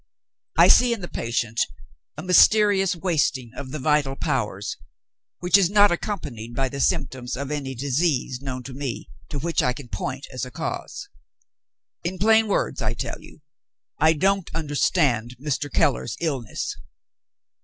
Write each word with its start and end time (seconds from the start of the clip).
I 0.57 0.67
see 0.67 0.93
in 0.93 1.01
the 1.01 1.07
patient 1.07 1.59
a 2.17 2.23
mysterious 2.23 2.95
wasting 2.95 3.51
of 3.55 3.69
the 3.69 3.77
vital 3.77 4.15
powers, 4.15 4.75
which 5.41 5.59
is 5.59 5.69
not 5.69 5.91
accompanied 5.91 6.55
by 6.55 6.69
the 6.69 6.81
symptoms 6.81 7.37
of 7.37 7.51
any 7.51 7.75
disease 7.75 8.41
known 8.41 8.63
to 8.63 8.73
me 8.73 9.11
to 9.29 9.37
which 9.37 9.61
I 9.61 9.73
can 9.73 9.89
point 9.89 10.25
as 10.33 10.43
a 10.43 10.49
cause. 10.49 11.07
In 12.03 12.17
plain 12.17 12.47
words, 12.47 12.81
I 12.81 12.95
tell 12.95 13.21
you, 13.21 13.43
I 13.99 14.13
don't 14.13 14.49
understand 14.55 15.35
Mr. 15.39 15.71
Keller's 15.71 16.17
illness." 16.19 16.75